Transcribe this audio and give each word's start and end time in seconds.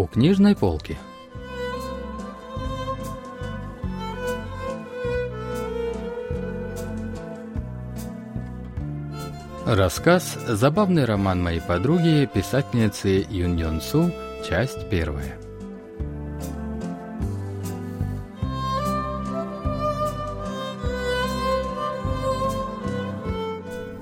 У 0.00 0.06
книжной 0.06 0.56
полки. 0.56 0.96
Рассказ 9.66 10.38
«Забавный 10.48 11.04
роман 11.04 11.42
моей 11.42 11.60
подруги, 11.60 12.26
писательницы 12.32 13.26
Юн 13.28 13.58
Йон 13.58 13.82
Су», 13.82 14.10
часть 14.48 14.88
первая. 14.88 15.39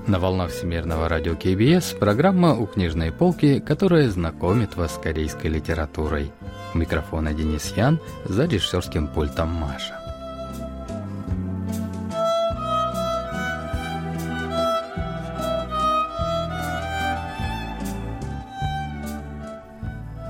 На 0.09 0.17
волнах 0.17 0.49
Всемирного 0.49 1.07
радио 1.07 1.35
КБС 1.35 1.93
программа 1.93 2.55
«У 2.55 2.65
книжной 2.65 3.11
полки», 3.11 3.59
которая 3.59 4.09
знакомит 4.09 4.75
вас 4.75 4.95
с 4.95 4.97
корейской 4.97 5.49
литературой. 5.49 6.31
У 6.73 6.79
микрофона 6.79 7.31
Денис 7.31 7.71
Ян, 7.77 7.99
за 8.25 8.45
режиссерским 8.45 9.07
пультом 9.07 9.49
Маша. 9.49 9.99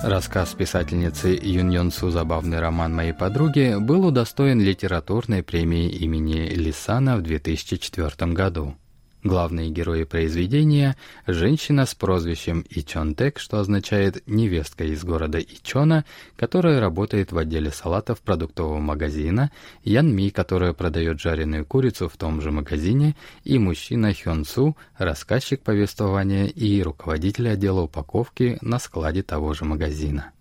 Рассказ 0.03 0.53
писательницы 0.55 1.39
Юн 1.41 1.69
Йон 1.69 1.91
Су 1.93 2.09
«Забавный 2.09 2.59
роман 2.59 2.93
моей 2.93 3.13
подруги» 3.13 3.77
был 3.79 4.05
удостоен 4.05 4.59
литературной 4.59 5.41
премии 5.41 5.89
имени 5.89 6.49
Лисана 6.49 7.15
в 7.15 7.21
2004 7.21 8.33
году. 8.33 8.75
Главные 9.23 9.69
герои 9.69 10.05
произведения– 10.05 10.95
женщина 11.27 11.85
с 11.85 11.93
прозвищем 11.93 12.63
Ичонтек, 12.69 13.37
что 13.37 13.59
означает 13.59 14.23
«невестка 14.27 14.85
из 14.85 15.03
города 15.03 15.39
Ичона», 15.41 16.05
которая 16.37 16.79
работает 16.79 17.33
в 17.33 17.37
отделе 17.37 17.69
салатов 17.69 18.21
продуктового 18.21 18.79
магазина, 18.79 19.51
Янми, 19.83 20.29
которая 20.29 20.71
продает 20.71 21.19
жареную 21.19 21.65
курицу 21.65 22.07
в 22.07 22.15
том 22.15 22.39
же 22.39 22.51
магазине, 22.51 23.17
и 23.43 23.59
мужчина 23.59 24.13
Хёнсу, 24.13 24.77
рассказчик 24.97 25.59
повествования 25.59 26.45
и 26.45 26.81
руководитель 26.81 27.49
отдела 27.49 27.81
упаковки 27.81 28.57
на 28.61 28.79
складе 28.79 29.21
того 29.21 29.53
же 29.53 29.65
магазина. 29.65 30.31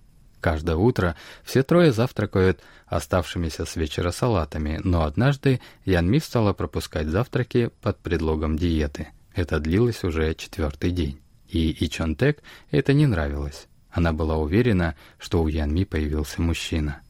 Каждое 0.41 0.77
утро 0.77 1.17
все 1.43 1.63
трое 1.63 1.93
завтракают 1.93 2.61
оставшимися 2.87 3.67
с 3.67 3.77
вечера 3.77 4.11
салатами, 4.11 4.81
но 4.85 5.05
однажды 5.05 5.61
Ян 5.85 6.09
Ми 6.09 6.21
стала 6.21 6.53
пропускать 6.53 7.09
завтраки 7.09 7.71
под 7.83 7.99
предлогом 7.99 8.57
диеты. 8.57 9.09
Это 9.35 9.59
длилось 9.59 10.05
уже 10.05 10.35
четвертый 10.35 10.91
день. 10.91 11.21
И 11.49 11.77
Ичон 11.85 12.15
Тек 12.15 12.43
это 12.71 12.93
не 12.93 13.07
нравилось. 13.07 13.67
Она 13.91 14.13
была 14.13 14.37
уверена, 14.37 14.95
что 15.19 15.43
у 15.43 15.49
Ян 15.49 15.73
Ми 15.73 15.85
появился 15.85 16.41
мужчина. 16.41 17.01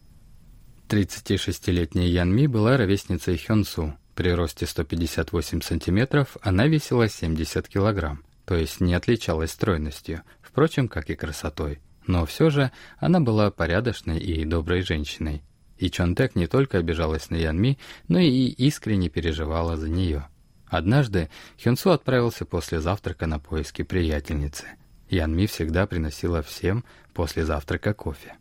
36-летняя 0.89 2.07
Ян 2.07 2.35
Ми 2.35 2.47
была 2.47 2.77
ровесницей 2.79 3.37
Хён 3.37 3.65
Су. 3.65 3.95
При 4.15 4.31
росте 4.31 4.67
158 4.67 5.61
сантиметров 5.61 6.37
она 6.41 6.67
весила 6.67 7.09
70 7.09 7.69
килограмм, 7.69 8.25
то 8.47 8.57
есть 8.57 8.81
не 8.81 8.95
отличалась 8.95 9.53
стройностью, 9.53 10.23
впрочем, 10.41 10.89
как 10.89 11.11
и 11.11 11.15
красотой. 11.15 11.81
Но 12.09 12.25
все 12.25 12.49
же 12.49 12.73
она 12.97 13.21
была 13.21 13.51
порядочной 13.51 14.19
и 14.19 14.47
доброй 14.47 14.81
женщиной. 14.81 15.43
И 15.77 15.91
Чонтек 15.91 16.35
не 16.35 16.47
только 16.47 16.79
обижалась 16.79 17.29
на 17.29 17.37
Янми, 17.37 17.79
но 18.09 18.19
и 18.19 18.47
искренне 18.47 19.11
переживала 19.11 19.77
за 19.77 19.91
нее. 19.91 20.27
Однажды 20.67 21.29
Хюнсу 21.63 21.91
отправился 21.91 22.47
после 22.47 22.81
завтрака 22.81 23.27
на 23.27 23.39
поиски 23.39 23.83
приятельницы. 23.83 24.65
Янми 25.11 25.45
всегда 25.45 25.87
приносила 25.87 26.43
всем 26.43 26.83
после 27.13 27.45
завтрака 27.45 27.93
кофе. 27.93 28.37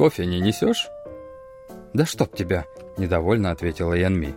«Кофе 0.00 0.24
не 0.24 0.40
несешь?» 0.40 0.88
«Да 1.92 2.06
чтоб 2.06 2.34
тебя!»— 2.34 2.64
недовольно 2.96 3.50
ответила 3.50 3.92
Янми. 3.92 4.34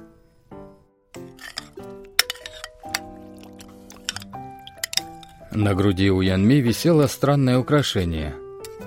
На 5.52 5.74
груди 5.74 6.12
у 6.12 6.20
Янми 6.20 6.56
висело 6.56 7.08
странное 7.08 7.58
украшение. 7.60 8.36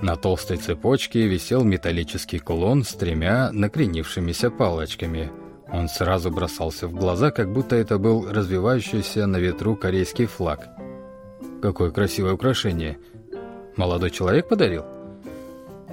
На 0.02 0.16
толстой 0.16 0.58
цепочке 0.58 1.26
висел 1.26 1.64
металлический 1.64 2.40
кулон 2.40 2.84
с 2.84 2.92
тремя 2.92 3.50
накренившимися 3.52 4.50
палочками. 4.50 5.30
Он 5.72 5.88
сразу 5.88 6.30
бросался 6.30 6.88
в 6.88 6.92
глаза, 6.92 7.30
как 7.30 7.50
будто 7.54 7.74
это 7.74 7.96
был 7.96 8.30
развивающийся 8.30 9.26
на 9.26 9.38
ветру 9.38 9.76
корейский 9.76 10.26
флаг. 10.26 10.68
«Какое 11.62 11.90
красивое 11.90 12.34
украшение! 12.34 12.98
Молодой 13.76 14.10
человек 14.10 14.46
подарил?» 14.46 14.95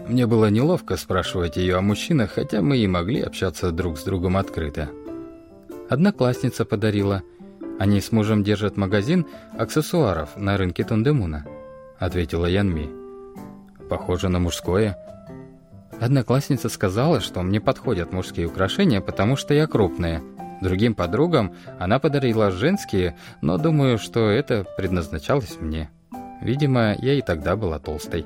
Мне 0.07 0.27
было 0.27 0.49
неловко 0.49 0.97
спрашивать 0.97 1.55
ее 1.55 1.77
о 1.77 1.81
мужчинах, 1.81 2.31
хотя 2.31 2.61
мы 2.61 2.77
и 2.77 2.87
могли 2.87 3.21
общаться 3.21 3.71
друг 3.71 3.97
с 3.97 4.03
другом 4.03 4.35
открыто. 4.35 4.89
Одноклассница 5.89 6.65
подарила. 6.65 7.23
Они 7.79 8.01
с 8.01 8.11
мужем 8.11 8.43
держат 8.43 8.77
магазин 8.77 9.25
аксессуаров 9.57 10.35
на 10.35 10.57
рынке 10.57 10.83
Тундемуна, 10.83 11.45
ответила 11.99 12.45
Янми. 12.45 12.89
Похоже 13.89 14.29
на 14.29 14.39
мужское. 14.39 14.97
Одноклассница 15.99 16.69
сказала, 16.69 17.21
что 17.21 17.41
мне 17.41 17.61
подходят 17.61 18.11
мужские 18.11 18.47
украшения, 18.47 18.99
потому 18.99 19.37
что 19.37 19.53
я 19.53 19.67
крупная. 19.67 20.21
Другим 20.61 20.95
подругам 20.95 21.55
она 21.79 21.99
подарила 21.99 22.51
женские, 22.51 23.17
но 23.41 23.57
думаю, 23.57 23.97
что 23.97 24.29
это 24.29 24.65
предназначалось 24.77 25.57
мне. 25.59 25.89
Видимо, 26.41 26.95
я 26.99 27.13
и 27.13 27.21
тогда 27.21 27.55
была 27.55 27.79
толстой. 27.79 28.25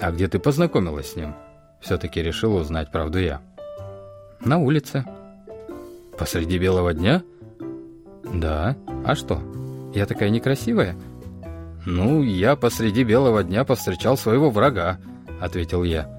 «А 0.00 0.10
где 0.10 0.28
ты 0.28 0.38
познакомилась 0.38 1.12
с 1.12 1.16
ним?» 1.16 1.34
Все-таки 1.80 2.22
решил 2.22 2.56
узнать 2.56 2.90
правду 2.90 3.18
я. 3.18 3.40
«На 4.40 4.58
улице». 4.58 5.04
«Посреди 6.18 6.58
белого 6.58 6.94
дня?» 6.94 7.22
«Да. 8.24 8.76
А 9.04 9.14
что? 9.14 9.40
Я 9.94 10.06
такая 10.06 10.30
некрасивая?» 10.30 10.96
«Ну, 11.86 12.22
я 12.22 12.56
посреди 12.56 13.04
белого 13.04 13.44
дня 13.44 13.64
повстречал 13.64 14.16
своего 14.16 14.50
врага»,— 14.50 14.98
ответил 15.40 15.84
я. 15.84 16.10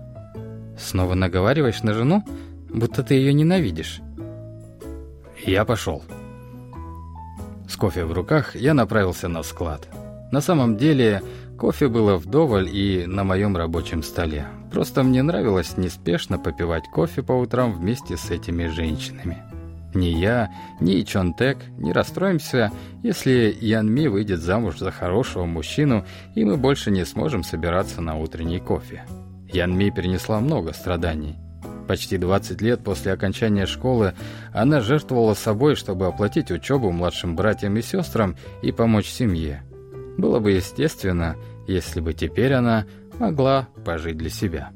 «Снова 0.80 1.14
наговариваешь 1.14 1.84
на 1.84 1.94
жену, 1.94 2.24
будто 2.70 3.04
ты 3.04 3.16
ее 3.16 3.34
ненавидишь?» 3.34 4.02
Я 5.46 5.66
пошел. 5.66 6.04
С 7.68 7.76
кофе 7.76 8.06
в 8.06 8.14
руках 8.14 8.56
я 8.56 8.74
направился 8.74 9.28
на 9.28 9.44
склад. 9.44 9.88
На 10.32 10.42
самом 10.42 10.78
деле, 10.78 11.22
Кофе 11.58 11.88
было 11.88 12.18
вдоволь 12.18 12.70
и 12.72 13.08
на 13.08 13.24
моем 13.24 13.58
рабочем 13.58 14.04
столе. 14.04 14.46
Просто 14.72 15.02
мне 15.02 15.24
нравилось 15.24 15.76
неспешно 15.76 16.38
попивать 16.38 16.84
кофе 16.94 17.24
по 17.24 17.32
утрам 17.32 17.74
вместе 17.74 18.16
с 18.16 18.30
этими 18.30 18.68
женщинами. 18.68 19.42
Ни 19.96 20.06
я, 20.06 20.52
ни 20.80 21.02
Чонтек 21.02 21.58
не 21.80 21.94
расстроимся, 21.94 22.72
если 23.02 23.58
Янми 23.60 24.06
выйдет 24.06 24.40
замуж 24.40 24.78
за 24.78 24.92
хорошего 24.92 25.46
мужчину, 25.46 26.06
и 26.36 26.46
мы 26.46 26.58
больше 26.58 26.92
не 26.92 27.06
сможем 27.06 27.44
собираться 27.44 28.02
на 28.02 28.18
утренний 28.20 28.60
кофе. 28.60 29.06
Янми 29.52 29.90
перенесла 29.90 30.40
много 30.40 30.74
страданий. 30.74 31.38
Почти 31.88 32.18
20 32.18 32.62
лет 32.62 32.84
после 32.84 33.14
окончания 33.14 33.66
школы 33.66 34.14
она 34.54 34.82
жертвовала 34.82 35.34
собой, 35.34 35.74
чтобы 35.76 36.06
оплатить 36.06 36.52
учебу 36.52 36.92
младшим 36.92 37.36
братьям 37.36 37.78
и 37.78 37.82
сестрам 37.82 38.36
и 38.62 38.72
помочь 38.72 39.08
семье. 39.08 39.64
Было 40.18 40.40
бы 40.40 40.52
естественно, 40.52 41.38
если 41.68 42.02
бы 42.02 42.14
теперь 42.14 42.54
она 42.54 42.88
могла 43.20 43.68
пожить 43.86 44.18
для 44.18 44.30
себя. 44.30 44.72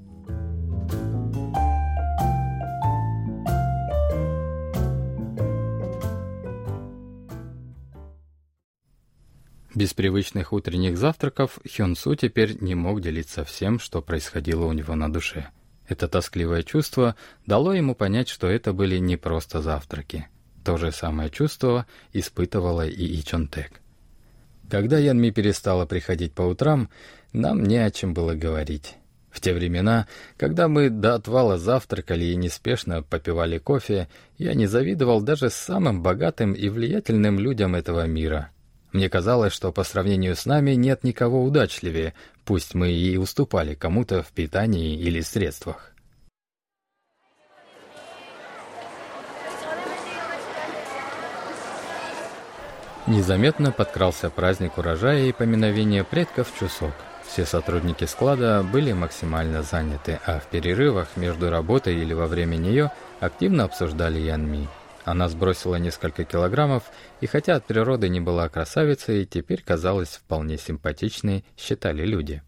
Без 9.73 9.93
привычных 9.93 10.53
утренних 10.53 10.97
завтраков 10.97 11.57
Хёнсу 11.65 12.15
теперь 12.15 12.61
не 12.61 12.75
мог 12.75 13.01
делиться 13.01 13.43
всем, 13.45 13.79
что 13.79 14.01
происходило 14.01 14.65
у 14.65 14.73
него 14.73 14.95
на 14.95 15.11
душе. 15.11 15.47
Это 15.87 16.07
тоскливое 16.07 16.61
чувство 16.61 17.15
дало 17.45 17.73
ему 17.73 17.95
понять, 17.95 18.27
что 18.27 18.47
это 18.47 18.73
были 18.73 18.97
не 18.97 19.17
просто 19.17 19.61
завтраки. 19.61 20.27
То 20.63 20.77
же 20.77 20.91
самое 20.91 21.29
чувство 21.29 21.87
испытывала 22.13 22.85
и 22.85 23.19
Ичонтек. 23.19 23.81
Когда 24.71 24.97
Янми 24.97 25.31
перестала 25.31 25.85
приходить 25.85 26.33
по 26.33 26.43
утрам, 26.43 26.89
нам 27.33 27.61
не 27.61 27.75
о 27.75 27.91
чем 27.91 28.13
было 28.13 28.35
говорить. 28.35 28.95
В 29.29 29.41
те 29.41 29.53
времена, 29.53 30.07
когда 30.37 30.69
мы 30.69 30.89
до 30.89 31.15
отвала 31.15 31.57
завтракали 31.57 32.23
и 32.23 32.37
неспешно 32.37 33.03
попивали 33.03 33.57
кофе, 33.57 34.07
я 34.37 34.53
не 34.53 34.67
завидовал 34.67 35.21
даже 35.21 35.49
самым 35.49 36.01
богатым 36.01 36.53
и 36.53 36.69
влиятельным 36.69 37.37
людям 37.37 37.75
этого 37.75 38.07
мира. 38.07 38.51
Мне 38.93 39.09
казалось, 39.09 39.51
что 39.51 39.73
по 39.73 39.83
сравнению 39.83 40.37
с 40.37 40.45
нами 40.45 40.71
нет 40.71 41.03
никого 41.03 41.43
удачливее, 41.43 42.13
пусть 42.45 42.73
мы 42.73 42.93
и 42.93 43.17
уступали 43.17 43.75
кому-то 43.75 44.23
в 44.23 44.31
питании 44.31 44.97
или 44.97 45.19
средствах. 45.19 45.90
Незаметно 53.07 53.71
подкрался 53.71 54.29
праздник 54.29 54.77
урожая 54.77 55.25
и 55.25 55.31
поминовения 55.31 56.03
предков 56.03 56.53
Чусок. 56.59 56.93
Все 57.27 57.45
сотрудники 57.45 58.03
склада 58.05 58.61
были 58.61 58.93
максимально 58.93 59.63
заняты, 59.63 60.19
а 60.25 60.39
в 60.39 60.47
перерывах 60.47 61.15
между 61.15 61.49
работой 61.49 61.95
или 61.95 62.13
во 62.13 62.27
время 62.27 62.57
нее 62.57 62.91
активно 63.19 63.63
обсуждали 63.63 64.19
Янми. 64.19 64.67
Она 65.03 65.29
сбросила 65.29 65.77
несколько 65.77 66.25
килограммов, 66.25 66.83
и 67.21 67.25
хотя 67.25 67.55
от 67.55 67.65
природы 67.65 68.07
не 68.07 68.19
была 68.19 68.47
красавицей, 68.49 69.25
теперь 69.25 69.63
казалась 69.63 70.09
вполне 70.09 70.57
симпатичной, 70.59 71.43
считали 71.57 72.05
люди. 72.05 72.43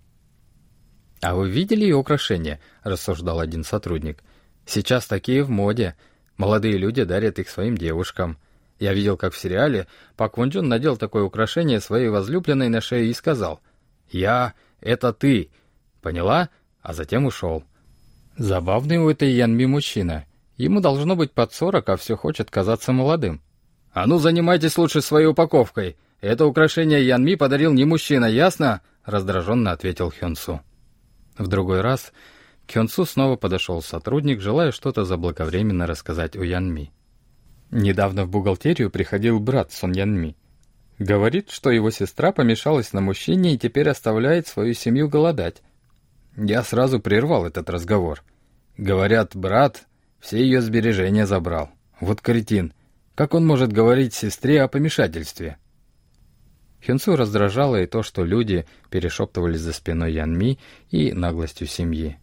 «А 1.22 1.34
вы 1.34 1.50
видели 1.50 1.84
ее 1.84 1.96
украшения?»– 1.96 2.60
рассуждал 2.84 3.40
один 3.40 3.64
сотрудник. 3.64 4.20
«Сейчас 4.68 5.08
такие 5.08 5.44
в 5.44 5.50
моде. 5.50 5.96
Молодые 6.38 6.78
люди 6.78 7.04
дарят 7.04 7.40
их 7.40 7.50
своим 7.50 7.76
девушкам. 7.76 8.38
Я 8.84 8.94
видел, 8.94 9.16
как 9.16 9.34
в 9.34 9.40
сериале 9.40 9.88
Пак 10.18 10.38
Вон 10.38 10.50
Джун 10.50 10.68
надел 10.68 10.98
такое 10.98 11.24
украшение 11.24 11.80
своей 11.80 12.10
возлюбленной 12.10 12.68
на 12.68 12.82
шею 12.82 13.06
и 13.06 13.14
сказал 13.14 13.62
«Я— 14.10 14.56
это 14.82 15.14
ты». 15.14 15.52
Поняла? 16.02 16.50
А 16.82 16.94
затем 16.94 17.26
ушел. 17.26 17.64
Забавный 18.38 18.98
у 18.98 19.10
этой 19.10 19.32
Янми 19.32 19.64
мужчина. 19.64 20.26
Ему 20.58 20.82
должно 20.82 21.16
быть 21.16 21.32
под 21.32 21.54
сорок, 21.54 21.88
а 21.88 21.96
все 21.96 22.18
хочет 22.18 22.52
казаться 22.52 22.92
молодым. 22.92 23.42
«А 23.94 24.06
ну, 24.06 24.20
занимайтесь 24.20 24.78
лучше 24.78 25.02
своей 25.02 25.28
упаковкой. 25.28 25.96
Это 26.20 26.46
украшение 26.46 27.08
Янми 27.08 27.36
подарил 27.36 27.72
не 27.72 27.86
мужчина, 27.86 28.26
ясно?»— 28.26 28.82
раздраженно 29.06 29.72
ответил 29.72 30.12
Хёнсу. 30.12 30.60
В 31.38 31.48
другой 31.48 31.80
раз 31.80 32.12
к 32.68 32.74
Хёнсу 32.74 33.06
снова 33.06 33.38
подошел 33.38 33.82
сотрудник, 33.82 34.42
желая 34.42 34.74
что-то 34.74 35.06
заблаговременно 35.06 35.88
рассказать 35.88 36.36
о 36.36 36.44
Янми. 36.44 36.92
Недавно 37.76 38.26
в 38.26 38.30
бухгалтерию 38.30 38.92
приходил 38.92 39.40
брат 39.40 39.72
Сон 39.72 39.94
Янми. 39.94 40.36
Говорит, 41.00 41.50
что 41.50 41.72
его 41.72 41.90
сестра 41.90 42.32
помешалась 42.32 42.94
на 42.94 43.02
мужчине 43.02 43.56
и 43.56 43.58
теперь 43.58 43.90
оставляет 43.90 44.46
свою 44.46 44.76
семью 44.76 45.10
голодать. 45.10 45.64
Я 46.38 46.62
сразу 46.62 47.00
прервал 47.00 47.48
этот 47.48 47.72
разговор. 47.72 48.24
Говорят, 48.78 49.36
брат 49.36 49.88
все 50.20 50.38
ее 50.38 50.62
сбережения 50.62 51.26
забрал. 51.26 51.72
Вот 52.00 52.22
кретин. 52.22 52.74
Как 53.16 53.34
он 53.34 53.44
может 53.44 53.74
говорить 53.74 54.14
сестре 54.14 54.62
о 54.62 54.68
помешательстве? 54.68 55.58
Хюнсу 56.86 57.16
раздражало 57.16 57.82
и 57.82 57.88
то, 57.88 58.04
что 58.04 58.24
люди 58.24 58.68
перешептывались 58.92 59.62
за 59.62 59.74
спиной 59.74 60.14
Янми 60.14 60.60
и 60.92 61.12
наглостью 61.12 61.66
семьи. 61.66 62.20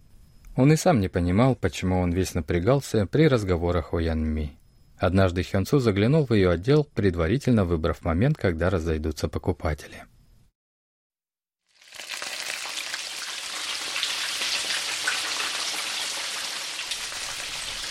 Он 0.54 0.72
и 0.72 0.76
сам 0.76 1.00
не 1.00 1.08
понимал, 1.08 1.56
почему 1.56 1.98
он 1.98 2.12
весь 2.12 2.34
напрягался 2.34 3.04
при 3.06 3.26
разговорах 3.26 3.94
о 3.94 3.98
Янми. 3.98 4.59
Однажды 5.00 5.42
Хёнсу 5.42 5.78
заглянул 5.78 6.26
в 6.26 6.34
ее 6.34 6.50
отдел, 6.50 6.84
предварительно 6.84 7.64
выбрав 7.64 8.02
момент, 8.02 8.36
когда 8.36 8.68
разойдутся 8.68 9.28
покупатели. 9.28 10.04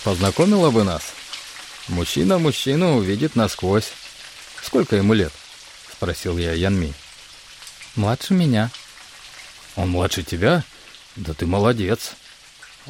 «Познакомила 0.03 0.69
бы 0.69 0.83
нас. 0.83 1.15
Мужчина 1.87 2.37
мужчину 2.37 2.97
увидит 2.97 3.35
насквозь. 3.35 3.91
Сколько 4.61 4.95
ему 4.95 5.13
лет?»— 5.13 5.33
спросил 5.91 6.37
я 6.37 6.53
Янми. 6.53 6.93
«Младше 7.95 8.35
меня». 8.35 8.69
«Он 9.75 9.89
младше 9.89 10.21
тебя? 10.21 10.63
Да 11.15 11.33
ты 11.33 11.47
молодец. 11.47 12.11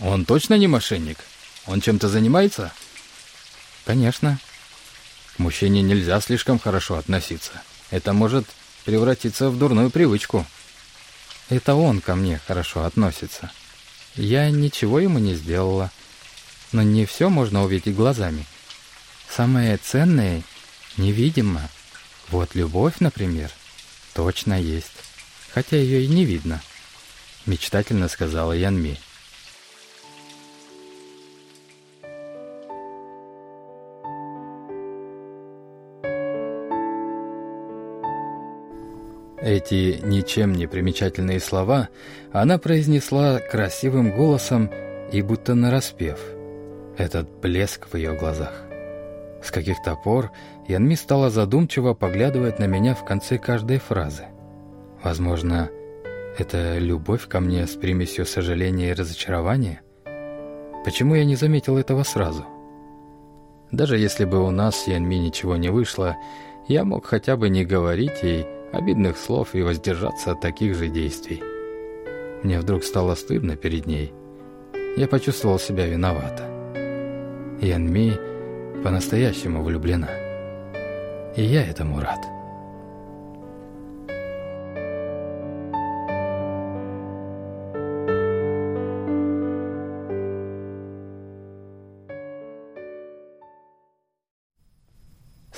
Он 0.01 0.25
точно 0.25 0.55
не 0.55 0.67
мошенник? 0.67 1.19
Он 1.67 1.79
чем-то 1.79 2.09
занимается?» 2.09 2.73
Конечно. 3.89 4.37
К 5.35 5.39
мужчине 5.39 5.81
нельзя 5.81 6.21
слишком 6.21 6.59
хорошо 6.59 6.97
относиться. 6.97 7.53
Это 7.89 8.13
может 8.13 8.45
превратиться 8.85 9.49
в 9.49 9.57
дурную 9.57 9.89
привычку. 9.89 10.45
Это 11.49 11.73
он 11.73 11.99
ко 11.99 12.13
мне 12.13 12.39
хорошо 12.45 12.83
относится. 12.83 13.49
Я 14.13 14.51
ничего 14.51 14.99
ему 14.99 15.17
не 15.17 15.33
сделала. 15.33 15.89
Но 16.71 16.83
не 16.83 17.07
все 17.07 17.29
можно 17.29 17.63
увидеть 17.63 17.95
глазами. 17.95 18.45
Самое 19.27 19.75
ценное 19.77 20.43
невидимо. 20.97 21.67
Вот 22.27 22.53
любовь, 22.53 22.99
например, 22.99 23.49
точно 24.13 24.61
есть. 24.61 24.91
Хотя 25.51 25.77
ее 25.77 26.03
и 26.03 26.07
не 26.07 26.25
видно. 26.25 26.61
Мечтательно 27.47 28.07
сказала 28.07 28.51
Янми. 28.51 28.99
Эти 39.41 40.01
ничем 40.03 40.51
не 40.51 40.67
примечательные 40.67 41.39
слова 41.39 41.89
она 42.31 42.57
произнесла 42.57 43.39
красивым 43.39 44.11
голосом 44.11 44.69
и 45.11 45.21
будто 45.21 45.55
нараспев. 45.55 46.19
Этот 46.97 47.29
блеск 47.41 47.87
в 47.87 47.95
ее 47.95 48.13
глазах. 48.13 48.53
С 49.41 49.51
каких-то 49.51 49.95
пор 49.95 50.31
Янми 50.67 50.95
стала 50.95 51.29
задумчиво 51.29 51.93
поглядывать 51.93 52.59
на 52.59 52.65
меня 52.65 52.93
в 52.93 53.05
конце 53.05 53.37
каждой 53.37 53.79
фразы. 53.79 54.25
Возможно, 55.01 55.69
это 56.37 56.77
любовь 56.77 57.27
ко 57.27 57.39
мне 57.39 57.65
с 57.65 57.71
примесью 57.71 58.25
сожаления 58.25 58.89
и 58.89 58.93
разочарования? 58.93 59.81
Почему 60.83 61.15
я 61.15 61.23
не 61.23 61.37
заметил 61.37 61.77
этого 61.77 62.03
сразу? 62.03 62.45
Даже 63.71 63.97
если 63.97 64.25
бы 64.25 64.45
у 64.45 64.51
нас 64.51 64.75
с 64.75 64.87
Янми 64.87 65.15
ничего 65.15 65.55
не 65.55 65.69
вышло, 65.69 66.17
я 66.67 66.83
мог 66.83 67.05
хотя 67.05 67.37
бы 67.37 67.49
не 67.49 67.63
говорить 67.63 68.21
ей, 68.21 68.45
обидных 68.71 69.17
слов 69.17 69.55
и 69.55 69.61
воздержаться 69.61 70.31
от 70.31 70.41
таких 70.41 70.75
же 70.75 70.87
действий. 70.87 71.41
Мне 72.43 72.59
вдруг 72.59 72.83
стало 72.83 73.15
стыдно 73.15 73.55
перед 73.55 73.85
ней. 73.85 74.13
Я 74.97 75.07
почувствовал 75.07 75.59
себя 75.59 75.87
виновато. 75.87 76.43
Янми 77.61 78.13
по-настоящему 78.83 79.63
влюблена. 79.63 80.09
И 81.35 81.43
я 81.43 81.65
этому 81.65 81.99
рад. 81.99 82.38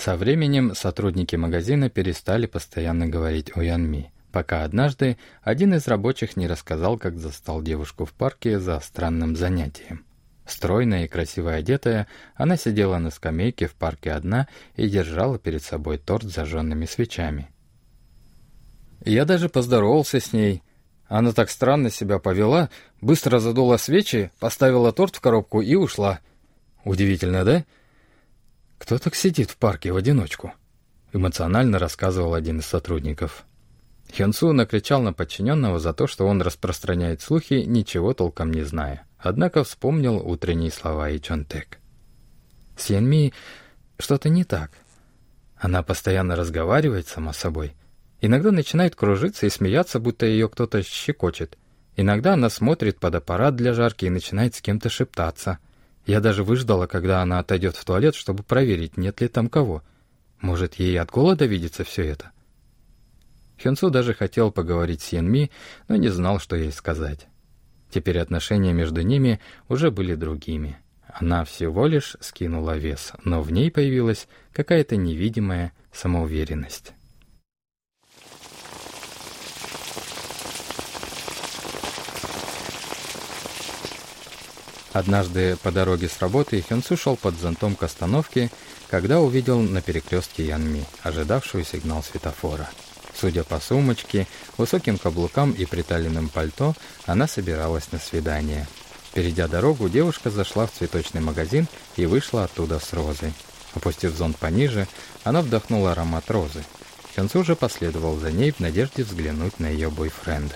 Со 0.04 0.16
временем 0.16 0.74
сотрудники 0.74 1.36
магазина 1.36 1.88
перестали 1.88 2.48
постоянно 2.48 3.06
говорить 3.06 3.56
о 3.56 3.62
Янми, 3.62 4.12
пока 4.32 4.64
однажды 4.64 5.18
один 5.44 5.76
из 5.76 5.88
рабочих 5.88 6.36
не 6.36 6.48
рассказал, 6.48 6.98
как 6.98 7.20
застал 7.20 7.62
девушку 7.62 8.06
в 8.06 8.14
парке 8.14 8.60
за 8.60 8.80
странным 8.80 9.36
занятием. 9.36 10.04
Стройная 10.48 11.06
и 11.06 11.08
красиво 11.08 11.54
одетая, 11.54 12.08
она 12.34 12.58
сидела 12.58 12.98
на 12.98 13.12
скамейке 13.12 13.68
в 13.68 13.76
парке 13.76 14.14
одна 14.14 14.48
и 14.76 14.90
держала 14.90 15.38
перед 15.38 15.62
собой 15.62 16.00
торт 16.00 16.24
с 16.24 16.34
зажженными 16.34 16.86
свечами. 16.86 17.52
Я 19.06 19.26
даже 19.26 19.50
поздоровался 19.50 20.20
с 20.20 20.34
ней. 20.34 20.64
Она 21.06 21.32
так 21.32 21.52
странно 21.52 21.92
себя 21.92 22.18
повела, 22.18 22.72
быстро 23.02 23.38
задула 23.38 23.78
свечи, 23.78 24.32
поставила 24.40 24.92
торт 24.94 25.18
в 25.18 25.22
коробку 25.22 25.62
и 25.62 25.76
ушла. 25.76 26.22
Удивительно, 26.86 27.46
да?— 27.46 27.66
«Кто 28.82 28.98
так 28.98 29.14
сидит 29.14 29.52
в 29.52 29.58
парке 29.58 29.92
в 29.92 29.96
одиночку?»— 29.96 30.54
эмоционально 31.14 31.78
рассказывал 31.78 32.34
один 32.34 32.62
из 32.62 32.66
сотрудников. 32.66 33.46
Хёнсу 34.12 34.54
накричал 34.54 35.04
на 35.04 35.14
подчиненного 35.14 35.78
за 35.78 35.94
то, 35.94 36.08
что 36.08 36.26
он 36.26 36.42
распространяет 36.42 37.22
слухи, 37.22 37.64
ничего 37.68 38.16
толком 38.16 38.50
не 38.50 38.64
зная. 38.64 39.06
Однако 39.20 39.64
вспомнил 39.64 40.18
утренние 40.18 40.72
слова 40.72 41.12
и 41.12 41.22
Чонтек. 41.22 41.78
С 42.76 42.90
Янми 42.90 43.34
что-то 44.00 44.30
не 44.30 44.46
так. 44.46 44.72
Она 45.58 45.84
постоянно 45.84 46.36
разговаривает 46.36 47.08
сама 47.08 47.34
собой. 47.34 47.76
Иногда 48.20 48.50
начинает 48.52 48.96
кружиться 48.96 49.46
и 49.46 49.52
смеяться, 49.52 50.00
будто 50.00 50.26
ее 50.26 50.50
кто-то 50.50 50.82
щекочет. 50.82 51.56
Иногда 51.98 52.34
она 52.34 52.50
смотрит 52.50 53.00
под 53.00 53.14
аппарат 53.14 53.56
для 53.56 53.74
жарки 53.74 54.06
и 54.06 54.10
начинает 54.10 54.56
с 54.56 54.62
кем-то 54.62 54.90
шептаться— 54.90 55.60
я 56.06 56.20
даже 56.20 56.44
выждала, 56.44 56.88
когда 56.88 57.22
она 57.22 57.40
отойдет 57.40 57.76
в 57.76 57.86
туалет, 57.86 58.16
чтобы 58.16 58.44
проверить, 58.44 58.98
нет 58.98 59.22
ли 59.22 59.28
там 59.28 59.50
кого. 59.50 59.84
Может, 60.40 60.76
ей 60.76 61.00
от 61.00 61.12
голода 61.12 61.46
видится 61.46 61.84
все 61.84 62.04
это? 62.04 62.32
Хёнсу 63.62 63.92
даже 63.92 64.14
хотел 64.14 64.52
поговорить 64.52 65.02
с 65.02 65.14
Янми, 65.14 65.52
но 65.88 65.96
не 65.96 66.10
знал, 66.10 66.40
что 66.40 66.56
ей 66.56 66.72
сказать. 66.72 67.28
Теперь 67.92 68.20
отношения 68.20 68.74
между 68.74 69.02
ними 69.02 69.40
уже 69.68 69.92
были 69.92 70.16
другими. 70.16 70.80
Она 71.08 71.44
всего 71.44 71.88
лишь 71.88 72.16
скинула 72.22 72.78
вес, 72.78 73.12
но 73.24 73.42
в 73.42 73.52
ней 73.52 73.70
появилась 73.70 74.28
какая-то 74.54 74.96
невидимая 74.96 75.74
самоуверенность. 75.92 76.94
Однажды 84.94 85.56
по 85.64 85.72
дороге 85.72 86.10
с 86.10 86.20
работы 86.20 86.62
Хёнсу 86.62 86.98
шел 86.98 87.16
под 87.16 87.40
зонтом 87.40 87.76
к 87.76 87.84
остановке, 87.84 88.52
когда 88.90 89.22
увидел 89.22 89.60
на 89.60 89.82
перекрестке 89.82 90.46
Янми, 90.46 90.86
ожидавшую 91.02 91.64
сигнал 91.64 92.04
светофора. 92.04 92.70
Судя 93.16 93.44
по 93.44 93.60
сумочке, 93.60 94.28
высоким 94.58 94.98
каблукам 94.98 95.52
и 95.52 95.66
приталенным 95.66 96.28
пальто, 96.28 96.74
она 97.06 97.28
собиралась 97.28 97.92
на 97.92 98.00
свидание. 98.00 98.68
Перейдя 99.14 99.48
дорогу, 99.48 99.88
девушка 99.88 100.30
зашла 100.30 100.68
в 100.68 100.72
цветочный 100.72 101.22
магазин 101.22 101.68
и 101.96 102.06
вышла 102.06 102.46
оттуда 102.46 102.80
с 102.80 102.92
розой. 102.92 103.34
Опустив 103.76 104.14
зонт 104.14 104.38
пониже, 104.38 104.88
она 105.24 105.42
вдохнула 105.42 105.94
аромат 105.94 106.30
розы. 106.30 106.64
Хёнсу 107.16 107.44
же 107.46 107.56
последовал 107.56 108.18
за 108.18 108.32
ней 108.32 108.52
в 108.52 108.60
надежде 108.60 109.04
взглянуть 109.04 109.60
на 109.60 109.68
ее 109.68 109.90
бойфренда. 109.90 110.56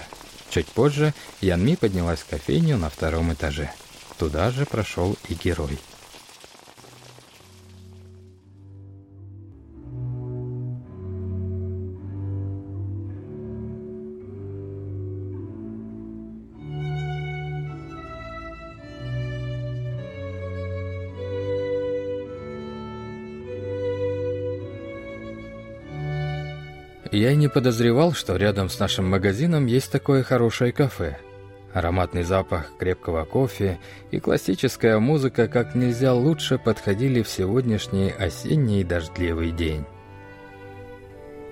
Чуть 0.50 0.68
позже 0.68 1.13
Янми 1.39 1.75
поднялась 1.75 2.20
в 2.20 2.27
кофейню 2.27 2.77
на 2.77 2.89
втором 2.89 3.34
этаже. 3.34 3.72
Туда 4.17 4.50
же 4.50 4.65
прошел 4.65 5.17
и 5.27 5.34
герой. 5.34 5.77
Я 27.12 27.31
и 27.31 27.36
не 27.38 27.48
подозревал, 27.48 28.12
что 28.12 28.36
рядом 28.36 28.67
с 28.69 28.77
нашим 28.77 29.10
магазином 29.10 29.67
есть 29.67 29.89
такое 29.89 30.22
хорошее 30.22 30.74
кафе. 30.74 31.17
Ароматный 31.75 32.24
запах 32.24 32.72
крепкого 32.79 33.25
кофе 33.25 33.79
и 34.10 34.22
классическая 34.22 34.98
музыка 34.98 35.50
как 35.50 35.75
нельзя 35.75 36.13
лучше 36.13 36.58
подходили 36.58 37.22
в 37.22 37.27
сегодняшний 37.27 38.12
осенний 38.12 38.86
дождливый 38.86 39.51
день. 39.51 39.84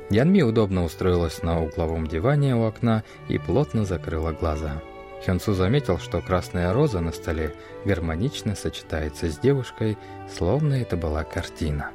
Янми 0.10 0.42
удобно 0.42 0.86
устроилась 0.86 1.44
на 1.44 1.62
угловом 1.62 2.08
диване 2.08 2.56
у 2.56 2.64
окна 2.64 3.04
и 3.28 3.38
плотно 3.38 3.84
закрыла 3.84 4.32
глаза. 4.32 4.82
Хёнсу 5.26 5.54
заметил, 5.54 5.98
что 5.98 6.22
красная 6.22 6.72
роза 6.72 7.02
на 7.02 7.12
столе 7.12 7.54
гармонично 7.84 8.56
сочетается 8.56 9.30
с 9.30 9.38
девушкой, 9.38 9.98
словно 10.34 10.76
это 10.76 10.96
была 10.96 11.26
картина. 11.26 11.92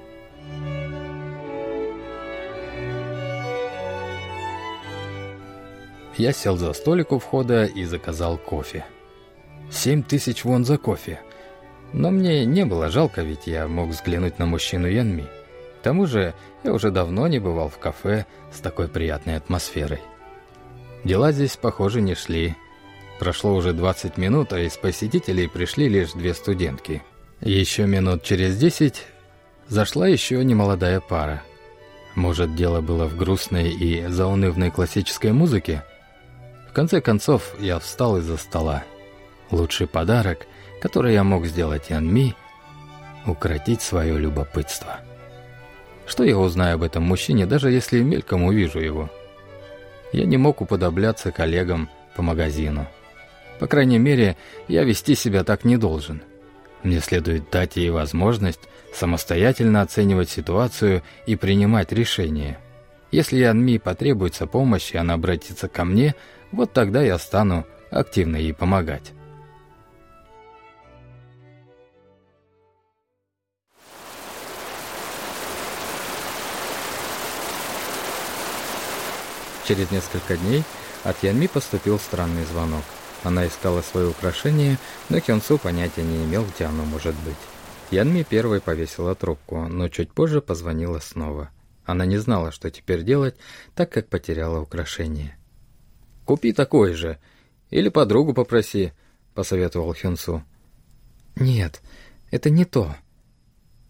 Я 6.19 6.33
сел 6.33 6.57
за 6.57 6.73
столик 6.73 7.13
у 7.13 7.21
входа 7.21 7.65
и 7.65 7.85
заказал 7.85 8.39
кофе. 8.39 8.85
Семь 9.71 10.03
тысяч 10.03 10.45
вон 10.45 10.65
за 10.65 10.77
кофе. 10.77 11.21
Но 11.93 12.11
мне 12.11 12.45
не 12.45 12.65
было 12.65 12.91
жалко, 12.91 13.23
ведь 13.23 13.47
я 13.47 13.69
мог 13.69 13.91
взглянуть 13.91 14.41
на 14.41 14.47
мужчину 14.47 14.89
Янми. 14.89 15.27
К 15.79 15.83
тому 15.85 16.07
же 16.07 16.35
я 16.65 16.73
уже 16.73 16.91
давно 16.91 17.29
не 17.29 17.39
бывал 17.39 17.69
в 17.69 17.79
кафе 17.79 18.27
с 18.53 18.59
такой 18.59 18.89
приятной 18.89 19.37
атмосферой. 19.37 20.01
Дела 21.05 21.31
здесь, 21.31 21.57
похоже, 21.57 22.01
не 22.01 22.17
шли. 22.17 22.57
Прошло 23.21 23.55
уже 23.55 23.73
20 23.73 24.19
минут, 24.19 24.53
а 24.53 24.59
из 24.59 24.77
посетителей 24.77 25.47
пришли 25.47 25.89
лишь 25.89 26.13
две 26.13 26.35
студентки. 26.35 27.01
Еще 27.41 27.87
минут 27.87 28.25
через 28.25 28.59
10 28.59 29.05
зашла 29.69 30.09
еще 30.09 30.43
немолодая 30.43 30.99
пара. 30.99 31.45
Может, 32.17 32.57
дело 32.57 32.81
было 32.81 33.07
в 33.07 33.17
грустной 33.17 33.71
и 33.71 34.05
заунывной 34.09 34.73
классической 34.73 35.31
музыке? 35.31 35.85
В 36.69 36.73
конце 36.73 37.01
концов, 37.01 37.55
я 37.59 37.79
встал 37.79 38.19
из-за 38.19 38.37
стола. 38.37 38.85
Лучший 39.51 39.87
подарок, 39.87 40.47
который 40.81 41.15
я 41.15 41.25
мог 41.25 41.47
сделать 41.47 41.91
Янми— 41.91 42.35
укротить 43.27 43.83
свое 43.83 44.19
любопытство. 44.19 45.01
Что 46.07 46.25
я 46.25 46.39
узнаю 46.39 46.77
об 46.77 46.83
этом 46.83 47.03
мужчине, 47.03 47.47
даже 47.47 47.71
если 47.71 48.01
мельком 48.01 48.45
увижу 48.45 48.81
его? 48.81 49.11
Я 50.13 50.25
не 50.25 50.37
мог 50.37 50.61
уподобляться 50.61 51.33
коллегам 51.33 51.91
по 52.17 52.23
магазину. 52.23 52.87
По 53.59 53.67
крайней 53.67 53.99
мере, 53.99 54.37
я 54.69 54.85
вести 54.85 55.15
себя 55.15 55.45
так 55.45 55.65
не 55.65 55.77
должен. 55.77 56.23
Мне 56.83 57.01
следует 57.01 57.51
дать 57.51 57.77
ей 57.77 57.91
возможность 57.91 58.61
самостоятельно 58.95 59.83
оценивать 59.83 60.31
ситуацию 60.31 61.03
и 61.27 61.37
принимать 61.37 61.93
решения. 61.93 62.59
Если 63.11 63.39
Янми 63.39 63.79
потребуется 63.79 64.47
помощь, 64.47 64.93
и 64.93 64.99
она 64.99 65.15
обратится 65.15 65.69
ко 65.69 65.85
мне— 65.85 66.15
вот 66.53 66.73
тогда 66.73 67.03
я 67.03 67.19
стану 67.19 67.67
активно 67.91 68.37
ей 68.37 68.55
помогать. 68.55 69.13
Через 79.67 79.91
несколько 79.91 80.39
дней 80.39 80.65
от 81.05 81.23
Янми 81.23 81.47
поступил 81.47 81.99
странный 81.99 82.45
звонок. 82.45 82.85
Она 83.23 83.47
искала 83.47 83.83
свое 83.83 84.09
украшение, 84.09 84.79
но 85.11 85.21
Хёнсу 85.21 85.59
понятия 85.59 86.03
не 86.03 86.25
имел, 86.25 86.47
где 86.47 86.65
оно 86.65 86.85
может 86.87 87.15
быть. 87.17 87.37
Янми 87.91 88.23
первой 88.23 88.63
повесила 88.63 89.15
трубку, 89.15 89.69
но 89.69 89.89
чуть 89.89 90.13
позже 90.13 90.41
позвонила 90.41 91.01
снова. 91.01 91.51
Она 91.89 92.05
не 92.05 92.19
знала, 92.19 92.53
что 92.53 92.71
теперь 92.71 93.03
делать, 93.03 93.35
так 93.75 93.91
как 93.91 94.11
потеряла 94.11 94.61
украшение. 94.61 95.39
Купи 96.27 96.53
такой 96.53 96.93
же. 96.93 97.19
Или 97.71 97.89
подругу 97.89 98.35
попроси»,— 98.35 98.93
посоветовал 99.35 99.95
Хюнсу. 99.95 100.45
«Нет, 101.35 101.81
это 102.31 102.51
не 102.51 102.67
то. 102.67 102.95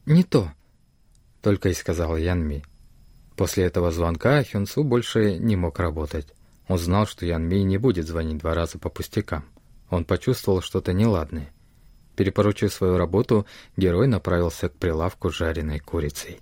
Не 0.07 0.23
то»,— 0.23 0.53
только 1.43 1.71
и 1.71 1.75
сказал 1.75 2.17
Янми. 2.17 2.63
После 3.37 3.65
этого 3.65 3.91
звонка 3.91 4.45
Хюнсу 4.45 4.85
больше 4.85 5.37
не 5.37 5.57
мог 5.57 5.81
работать. 5.81 6.29
Он 6.69 6.79
знал, 6.79 7.05
что 7.05 7.27
Янми 7.27 7.65
не 7.65 7.79
будет 7.79 8.07
звонить 8.07 8.39
два 8.39 8.55
раза 8.55 8.79
по 8.79 8.91
пустякам. 8.91 9.45
Он 9.91 10.05
почувствовал 10.05 10.61
что-то 10.61 10.93
неладное. 10.93 11.51
Перепоручив 12.15 12.73
свою 12.73 12.97
работу, 12.97 13.45
герой 13.77 14.07
направился 14.07 14.69
к 14.69 14.77
прилавку 14.77 15.33
с 15.33 15.35
жареной 15.35 15.81
курицей. 15.81 16.41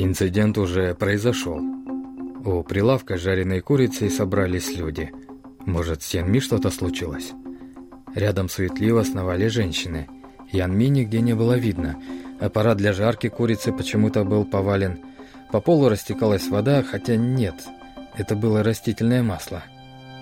Инцидент 0.00 0.56
уже 0.58 0.94
произошел. 0.94 1.60
У 2.44 2.62
прилавка 2.62 3.18
жареной 3.18 3.60
курицей 3.60 4.10
собрались 4.10 4.76
люди. 4.76 5.10
Может, 5.66 6.04
с 6.04 6.14
Янми 6.14 6.38
что-то 6.38 6.70
случилось? 6.70 7.32
Рядом 8.14 8.48
суетливо 8.48 9.02
сновали 9.02 9.48
женщины. 9.48 10.06
Янми 10.52 10.84
нигде 10.84 11.20
не 11.20 11.34
было 11.34 11.58
видно. 11.58 12.00
Аппарат 12.38 12.76
для 12.76 12.92
жарки 12.92 13.28
курицы 13.28 13.72
почему-то 13.72 14.22
был 14.22 14.44
повален. 14.44 15.00
По 15.50 15.60
полу 15.60 15.88
растекалась 15.88 16.46
вода, 16.46 16.84
хотя 16.84 17.16
нет, 17.16 17.56
это 18.16 18.36
было 18.36 18.62
растительное 18.62 19.24
масло. 19.24 19.64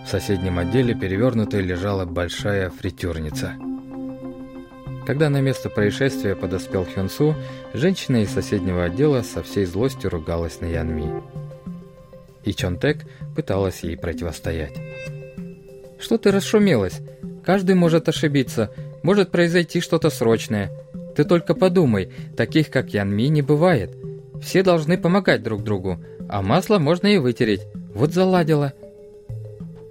В 0.06 0.08
соседнем 0.08 0.58
отделе 0.58 0.94
перевернутой 0.94 1.60
лежала 1.60 2.06
большая 2.06 2.70
фритюрница. 2.70 3.56
Когда 5.06 5.30
на 5.30 5.40
место 5.40 5.70
происшествия 5.70 6.34
подоспел 6.34 6.84
Хёнсу, 6.84 7.36
женщина 7.72 8.22
из 8.22 8.30
соседнего 8.30 8.84
отдела 8.84 9.22
со 9.22 9.44
всей 9.44 9.64
злостью 9.64 10.10
ругалась 10.10 10.60
на 10.60 10.66
Янми. 10.66 11.22
И 12.44 12.52
Чонтек 12.52 13.04
пыталась 13.36 13.84
ей 13.84 13.96
противостоять. 13.96 14.74
«Что 16.00 16.18
ты 16.18 16.32
расшумелась? 16.32 17.00
Каждый 17.44 17.76
может 17.76 18.08
ошибиться, 18.08 18.72
может 19.04 19.30
произойти 19.30 19.80
что-то 19.80 20.10
срочное. 20.10 20.72
Ты 21.14 21.22
только 21.22 21.54
подумай, 21.54 22.12
таких 22.36 22.70
как 22.70 22.92
Янми 22.92 23.28
не 23.28 23.42
бывает. 23.42 23.96
Все 24.42 24.64
должны 24.64 24.98
помогать 24.98 25.42
друг 25.42 25.62
другу, 25.62 26.00
а 26.28 26.42
масло 26.42 26.80
можно 26.80 27.06
и 27.06 27.18
вытереть. 27.18 27.62
Вот 27.94 28.12
заладила». 28.12 28.72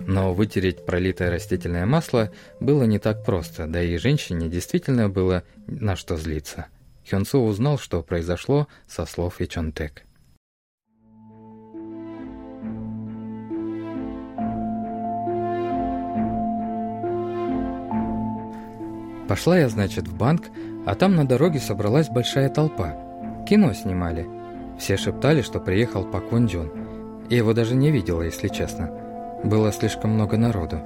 Но 0.08 0.34
вытереть 0.34 0.86
пролитое 0.86 1.32
растительное 1.32 1.86
масло 1.86 2.32
было 2.60 2.84
не 2.84 3.00
так 3.00 3.26
просто, 3.26 3.66
да 3.66 3.82
и 3.82 3.98
женщине 3.98 4.50
действительно 4.50 5.10
было 5.10 5.44
на 5.68 5.96
что 5.96 6.16
злиться. 6.16 6.68
Хёнсу 7.10 7.40
узнал, 7.40 7.78
что 7.78 8.02
произошло 8.04 8.68
со 8.88 9.06
слов 9.06 9.42
Ичонтек. 9.42 10.04
Пошла 19.28 19.58
я, 19.58 19.70
значит, 19.70 20.08
в 20.08 20.16
банк, 20.16 20.44
а 20.86 20.94
там 20.94 21.16
на 21.16 21.28
дороге 21.28 21.60
собралась 21.60 22.10
большая 22.10 22.50
толпа. 22.50 22.96
Кино 23.50 23.74
снимали. 23.74 24.28
Все 24.80 24.98
шептали, 24.98 25.42
что 25.42 25.60
приехал 25.60 26.06
Пак 26.06 26.32
Вон 26.32 26.46
Джун. 26.46 26.72
Я 27.30 27.38
его 27.38 27.54
даже 27.54 27.76
не 27.76 27.90
видела, 27.92 28.22
если 28.22 28.50
честно. 28.50 29.05
Было 29.46 29.72
слишком 29.72 30.10
много 30.10 30.38
народу. 30.38 30.80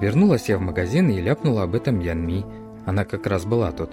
Вернулась 0.00 0.48
я 0.48 0.58
в 0.58 0.60
магазин 0.60 1.10
и 1.10 1.20
ляпнула 1.20 1.62
об 1.62 1.76
этом 1.76 2.00
Янми. 2.00 2.44
Она 2.84 3.04
как 3.04 3.24
раз 3.28 3.44
была 3.44 3.70
тут. 3.70 3.92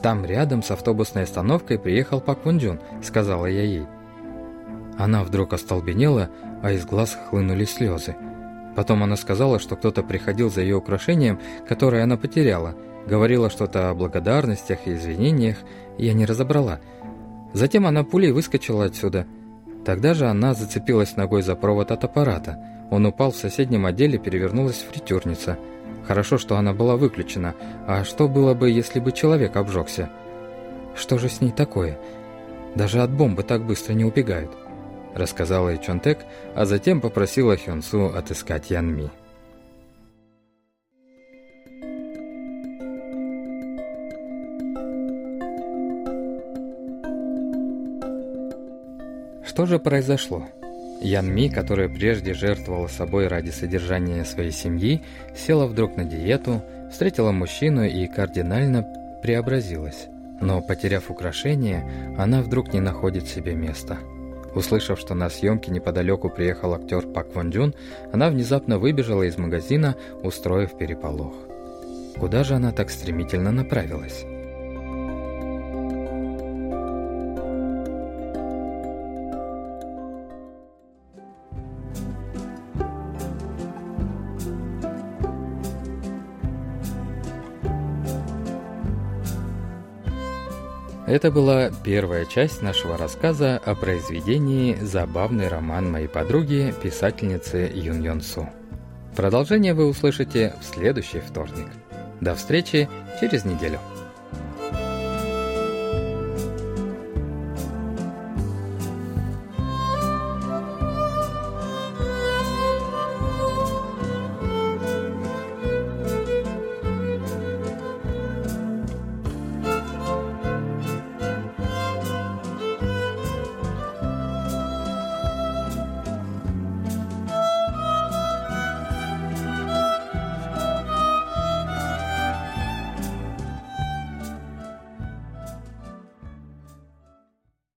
«Там 0.00 0.24
рядом 0.24 0.62
с 0.62 0.70
автобусной 0.70 1.24
остановкой 1.24 1.80
приехал 1.80 2.20
Пак 2.20 2.44
Вунджун»,— 2.44 2.78
сказала 3.02 3.46
я 3.46 3.62
ей. 3.62 3.86
Она 4.96 5.24
вдруг 5.24 5.52
остолбенела, 5.52 6.30
а 6.62 6.70
из 6.70 6.86
глаз 6.86 7.18
хлынули 7.28 7.64
слезы. 7.64 8.14
Потом 8.76 9.02
она 9.02 9.16
сказала, 9.16 9.58
что 9.58 9.74
кто-то 9.74 10.04
приходил 10.04 10.48
за 10.48 10.60
ее 10.60 10.76
украшением, 10.76 11.40
которое 11.68 12.04
она 12.04 12.16
потеряла. 12.16 12.76
Говорила 13.08 13.50
что-то 13.50 13.90
о 13.90 13.94
благодарностях 13.94 14.86
и 14.86 14.94
извинениях, 14.94 15.56
я 15.98 16.12
не 16.12 16.26
разобрала. 16.26 16.78
Затем 17.54 17.86
она 17.86 18.04
пулей 18.04 18.30
выскочила 18.30 18.84
отсюда. 18.84 19.26
Тогда 19.84 20.14
же 20.14 20.26
она 20.26 20.54
зацепилась 20.54 21.16
ногой 21.16 21.42
за 21.42 21.56
провод 21.56 21.90
от 21.90 22.04
аппарата. 22.04 22.75
Он 22.90 23.06
упал 23.06 23.32
в 23.32 23.36
соседнем 23.36 23.86
отделе, 23.86 24.18
перевернулась 24.18 24.84
фритюрница— 24.88 25.58
Хорошо, 26.06 26.38
что 26.38 26.56
она 26.56 26.72
была 26.72 26.96
выключена. 26.96 27.54
А 27.86 28.04
что 28.04 28.28
было 28.28 28.54
бы, 28.54 28.70
если 28.70 29.00
бы 29.00 29.10
человек 29.10 29.56
обжегся? 29.56 30.08
Что 30.94 31.18
же 31.18 31.28
с 31.28 31.40
ней 31.40 31.50
такое? 31.50 31.98
Даже 32.74 33.02
от 33.02 33.10
бомбы 33.10 33.42
так 33.42 33.64
быстро 33.64 33.92
не 33.92 34.04
убегают. 34.04 34.50
Рассказала 35.14 35.70
ей 35.70 35.78
Чонтек, 35.78 36.18
а 36.54 36.64
затем 36.64 37.00
попросила 37.00 37.56
Хёнсу 37.56 38.06
отыскать 38.14 38.70
Янми. 38.70 39.10
Что 49.44 49.64
же 49.64 49.78
произошло? 49.78 50.46
Ян 51.00 51.32
Ми, 51.32 51.48
которая 51.48 51.88
прежде 51.88 52.34
жертвовала 52.34 52.86
собой 52.86 53.28
ради 53.28 53.50
содержания 53.50 54.24
своей 54.24 54.52
семьи, 54.52 55.02
села 55.34 55.66
вдруг 55.66 55.96
на 55.96 56.04
диету, 56.04 56.62
встретила 56.90 57.32
мужчину 57.32 57.84
и 57.84 58.06
кардинально 58.06 58.86
преобразилась. 59.22 60.06
Но, 60.40 60.60
потеряв 60.60 61.10
украшение, 61.10 62.14
она 62.18 62.42
вдруг 62.42 62.72
не 62.72 62.80
находит 62.80 63.26
себе 63.26 63.54
места. 63.54 63.98
Услышав, 64.54 64.98
что 64.98 65.14
на 65.14 65.28
съемки 65.28 65.70
неподалеку 65.70 66.30
приехал 66.30 66.74
актер 66.74 67.06
Пак 67.06 67.34
Вон 67.34 67.50
Джун, 67.50 67.74
она 68.12 68.30
внезапно 68.30 68.78
выбежала 68.78 69.22
из 69.22 69.36
магазина, 69.36 69.96
устроив 70.22 70.78
переполох. 70.78 71.34
Куда 72.18 72.42
же 72.44 72.54
она 72.54 72.72
так 72.72 72.90
стремительно 72.90 73.52
направилась? 73.52 74.24
Это 91.06 91.30
была 91.30 91.70
первая 91.84 92.24
часть 92.24 92.62
нашего 92.62 92.98
рассказа 92.98 93.60
о 93.64 93.76
произведении 93.76 94.74
«Забавный 94.74 95.46
роман 95.46 95.88
моей 95.88 96.08
подруги, 96.08 96.74
писательницы 96.82 97.70
Юн 97.72 98.02
Йон 98.02 98.20
Су». 98.20 98.48
Продолжение 99.14 99.72
вы 99.72 99.86
услышите 99.86 100.54
в 100.60 100.64
следующий 100.64 101.20
вторник. 101.20 101.68
До 102.20 102.34
встречи 102.34 102.88
через 103.20 103.44
неделю. 103.44 103.78